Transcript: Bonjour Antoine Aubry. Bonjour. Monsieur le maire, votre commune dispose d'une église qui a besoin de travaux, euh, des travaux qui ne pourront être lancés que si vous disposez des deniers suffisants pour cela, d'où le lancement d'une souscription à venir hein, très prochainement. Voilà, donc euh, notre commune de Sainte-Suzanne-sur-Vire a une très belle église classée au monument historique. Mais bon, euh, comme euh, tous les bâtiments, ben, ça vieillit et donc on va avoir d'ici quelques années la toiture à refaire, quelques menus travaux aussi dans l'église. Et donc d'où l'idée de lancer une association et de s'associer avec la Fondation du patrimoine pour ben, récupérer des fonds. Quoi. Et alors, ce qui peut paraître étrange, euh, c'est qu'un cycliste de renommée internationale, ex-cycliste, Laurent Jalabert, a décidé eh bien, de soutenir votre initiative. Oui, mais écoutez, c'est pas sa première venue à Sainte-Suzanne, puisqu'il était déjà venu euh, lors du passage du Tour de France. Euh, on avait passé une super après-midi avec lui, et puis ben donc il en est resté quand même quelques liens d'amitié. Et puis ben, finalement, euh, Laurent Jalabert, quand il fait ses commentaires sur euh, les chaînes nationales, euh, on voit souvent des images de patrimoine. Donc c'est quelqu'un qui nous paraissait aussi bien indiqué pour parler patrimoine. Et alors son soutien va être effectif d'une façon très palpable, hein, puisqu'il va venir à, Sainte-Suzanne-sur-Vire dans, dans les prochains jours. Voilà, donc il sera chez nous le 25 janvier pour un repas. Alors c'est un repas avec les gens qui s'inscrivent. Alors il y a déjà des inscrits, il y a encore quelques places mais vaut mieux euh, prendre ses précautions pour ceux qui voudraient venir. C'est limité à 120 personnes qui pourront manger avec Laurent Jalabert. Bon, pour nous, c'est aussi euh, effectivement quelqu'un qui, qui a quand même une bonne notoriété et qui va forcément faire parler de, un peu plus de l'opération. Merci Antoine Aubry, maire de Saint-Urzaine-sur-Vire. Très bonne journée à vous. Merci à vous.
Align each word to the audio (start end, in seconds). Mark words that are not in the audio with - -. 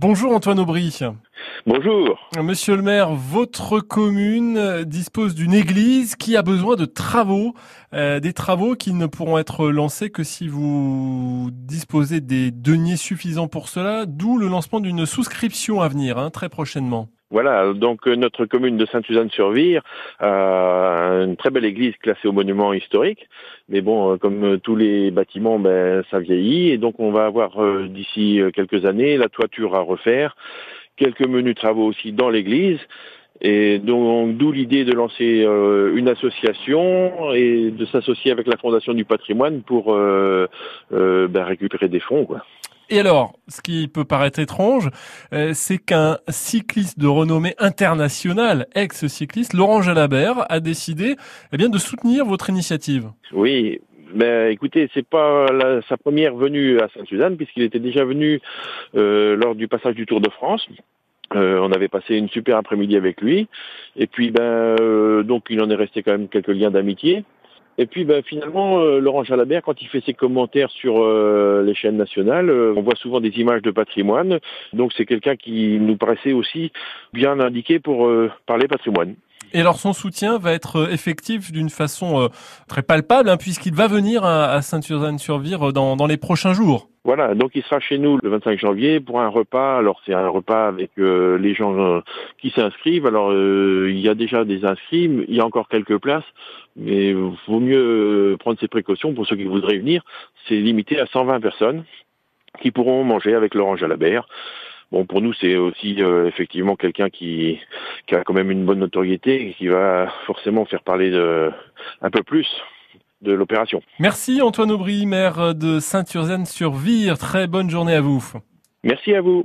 Bonjour 0.00 0.34
Antoine 0.34 0.58
Aubry. 0.58 0.98
Bonjour. 1.66 2.30
Monsieur 2.42 2.74
le 2.74 2.80
maire, 2.80 3.10
votre 3.12 3.80
commune 3.80 4.84
dispose 4.84 5.34
d'une 5.34 5.52
église 5.52 6.16
qui 6.16 6.38
a 6.38 6.42
besoin 6.42 6.74
de 6.74 6.86
travaux, 6.86 7.52
euh, 7.92 8.18
des 8.18 8.32
travaux 8.32 8.76
qui 8.76 8.94
ne 8.94 9.04
pourront 9.04 9.36
être 9.36 9.68
lancés 9.68 10.08
que 10.08 10.24
si 10.24 10.48
vous 10.48 11.50
disposez 11.52 12.22
des 12.22 12.50
deniers 12.50 12.96
suffisants 12.96 13.46
pour 13.46 13.68
cela, 13.68 14.06
d'où 14.06 14.38
le 14.38 14.48
lancement 14.48 14.80
d'une 14.80 15.04
souscription 15.04 15.82
à 15.82 15.88
venir 15.88 16.16
hein, 16.16 16.30
très 16.30 16.48
prochainement. 16.48 17.10
Voilà, 17.30 17.72
donc 17.74 18.08
euh, 18.08 18.16
notre 18.16 18.44
commune 18.44 18.76
de 18.76 18.86
Sainte-Suzanne-sur-Vire 18.86 19.82
a 20.18 21.22
une 21.22 21.36
très 21.36 21.50
belle 21.50 21.64
église 21.64 21.94
classée 21.98 22.26
au 22.26 22.32
monument 22.32 22.72
historique. 22.72 23.28
Mais 23.68 23.82
bon, 23.82 24.12
euh, 24.12 24.16
comme 24.16 24.44
euh, 24.44 24.58
tous 24.58 24.74
les 24.74 25.12
bâtiments, 25.12 25.60
ben, 25.60 26.02
ça 26.10 26.18
vieillit 26.18 26.70
et 26.70 26.78
donc 26.78 26.98
on 26.98 27.12
va 27.12 27.26
avoir 27.26 27.52
d'ici 27.88 28.40
quelques 28.52 28.84
années 28.84 29.16
la 29.16 29.28
toiture 29.28 29.76
à 29.76 29.80
refaire, 29.80 30.36
quelques 30.96 31.26
menus 31.26 31.54
travaux 31.54 31.86
aussi 31.86 32.10
dans 32.10 32.30
l'église. 32.30 32.80
Et 33.40 33.78
donc 33.78 34.36
d'où 34.36 34.50
l'idée 34.50 34.84
de 34.84 34.92
lancer 34.92 35.46
une 35.94 36.08
association 36.08 37.32
et 37.32 37.70
de 37.70 37.86
s'associer 37.86 38.32
avec 38.32 38.46
la 38.48 38.58
Fondation 38.58 38.92
du 38.92 39.06
patrimoine 39.06 39.62
pour 39.62 39.94
ben, 39.94 40.48
récupérer 41.44 41.88
des 41.88 42.00
fonds. 42.00 42.26
Quoi. 42.26 42.44
Et 42.92 42.98
alors, 42.98 43.34
ce 43.46 43.60
qui 43.62 43.86
peut 43.86 44.04
paraître 44.04 44.40
étrange, 44.40 44.90
euh, 45.32 45.52
c'est 45.54 45.78
qu'un 45.78 46.18
cycliste 46.28 46.98
de 46.98 47.06
renommée 47.06 47.54
internationale, 47.58 48.66
ex-cycliste, 48.74 49.54
Laurent 49.54 49.80
Jalabert, 49.80 50.44
a 50.48 50.58
décidé 50.58 51.14
eh 51.52 51.56
bien, 51.56 51.68
de 51.68 51.78
soutenir 51.78 52.24
votre 52.26 52.50
initiative. 52.50 53.10
Oui, 53.32 53.80
mais 54.12 54.52
écoutez, 54.52 54.90
c'est 54.92 55.06
pas 55.06 55.46
sa 55.88 55.96
première 55.96 56.34
venue 56.34 56.80
à 56.80 56.88
Sainte-Suzanne, 56.88 57.36
puisqu'il 57.36 57.62
était 57.62 57.78
déjà 57.78 58.04
venu 58.04 58.40
euh, 58.96 59.36
lors 59.36 59.54
du 59.54 59.68
passage 59.68 59.94
du 59.94 60.04
Tour 60.04 60.20
de 60.20 60.28
France. 60.28 60.66
Euh, 61.36 61.60
on 61.60 61.70
avait 61.70 61.86
passé 61.86 62.16
une 62.16 62.28
super 62.28 62.56
après-midi 62.56 62.96
avec 62.96 63.20
lui, 63.20 63.46
et 63.94 64.08
puis 64.08 64.32
ben 64.32 64.74
donc 65.22 65.44
il 65.48 65.62
en 65.62 65.70
est 65.70 65.76
resté 65.76 66.02
quand 66.02 66.10
même 66.10 66.26
quelques 66.26 66.48
liens 66.48 66.72
d'amitié. 66.72 67.22
Et 67.80 67.86
puis 67.86 68.04
ben, 68.04 68.22
finalement, 68.22 68.78
euh, 68.80 68.98
Laurent 68.98 69.24
Jalabert, 69.24 69.62
quand 69.62 69.80
il 69.80 69.88
fait 69.88 70.02
ses 70.04 70.12
commentaires 70.12 70.68
sur 70.70 70.96
euh, 70.98 71.62
les 71.64 71.74
chaînes 71.74 71.96
nationales, 71.96 72.50
euh, 72.50 72.74
on 72.76 72.82
voit 72.82 72.94
souvent 72.94 73.22
des 73.22 73.30
images 73.38 73.62
de 73.62 73.70
patrimoine. 73.70 74.38
Donc 74.74 74.92
c'est 74.94 75.06
quelqu'un 75.06 75.34
qui 75.34 75.78
nous 75.80 75.96
paraissait 75.96 76.34
aussi 76.34 76.72
bien 77.14 77.40
indiqué 77.40 77.78
pour 77.78 78.06
parler 78.44 78.68
patrimoine. 78.68 79.14
Et 79.54 79.60
alors 79.60 79.78
son 79.78 79.94
soutien 79.94 80.36
va 80.36 80.52
être 80.52 80.92
effectif 80.92 81.52
d'une 81.52 81.70
façon 81.70 82.28
très 82.68 82.82
palpable, 82.82 83.30
hein, 83.30 83.38
puisqu'il 83.38 83.74
va 83.74 83.86
venir 83.86 84.26
à, 84.26 84.60
Sainte-Suzanne-sur-Vire 84.60 85.72
dans, 85.72 85.96
dans 85.96 86.06
les 86.06 86.18
prochains 86.18 86.52
jours. 86.52 86.89
Voilà, 87.02 87.34
donc 87.34 87.52
il 87.54 87.62
sera 87.62 87.80
chez 87.80 87.96
nous 87.96 88.18
le 88.22 88.28
25 88.28 88.58
janvier 88.58 89.00
pour 89.00 89.20
un 89.20 89.28
repas. 89.28 89.78
Alors 89.78 90.02
c'est 90.04 90.12
un 90.12 90.28
repas 90.28 90.68
avec 90.68 90.90
les 90.96 91.54
gens 91.54 92.02
qui 92.38 92.50
s'inscrivent. 92.50 93.06
Alors 93.06 93.32
il 93.32 93.98
y 93.98 94.08
a 94.08 94.14
déjà 94.14 94.44
des 94.44 94.66
inscrits, 94.66 95.04
il 95.26 95.34
y 95.34 95.40
a 95.40 95.46
encore 95.46 95.68
quelques 95.68 95.96
places 95.96 96.24
mais 96.76 97.12
vaut 97.12 97.60
mieux 97.60 98.32
euh, 98.32 98.36
prendre 98.36 98.58
ses 98.58 98.68
précautions 98.68 99.14
pour 99.14 99.26
ceux 99.26 99.36
qui 99.36 99.44
voudraient 99.44 99.78
venir. 99.78 100.02
C'est 100.48 100.56
limité 100.56 100.98
à 100.98 101.06
120 101.06 101.40
personnes 101.40 101.84
qui 102.62 102.70
pourront 102.70 103.04
manger 103.04 103.34
avec 103.34 103.54
Laurent 103.54 103.76
Jalabert. 103.76 104.26
Bon, 104.90 105.04
pour 105.04 105.20
nous, 105.20 105.32
c'est 105.34 105.56
aussi 105.56 106.02
euh, 106.02 106.26
effectivement 106.26 106.74
quelqu'un 106.74 107.10
qui, 107.10 107.60
qui 108.06 108.14
a 108.14 108.24
quand 108.24 108.34
même 108.34 108.50
une 108.50 108.64
bonne 108.64 108.80
notoriété 108.80 109.48
et 109.48 109.54
qui 109.54 109.68
va 109.68 110.12
forcément 110.26 110.64
faire 110.64 110.82
parler 110.82 111.10
de, 111.10 111.50
un 112.02 112.10
peu 112.10 112.22
plus 112.22 112.48
de 113.22 113.32
l'opération. 113.32 113.80
Merci 113.98 114.40
Antoine 114.42 114.70
Aubry, 114.70 115.06
maire 115.06 115.54
de 115.54 115.78
Saint-Urzaine-sur-Vire. 115.78 117.18
Très 117.18 117.46
bonne 117.46 117.70
journée 117.70 117.94
à 117.94 118.00
vous. 118.00 118.22
Merci 118.82 119.14
à 119.14 119.20
vous. 119.20 119.38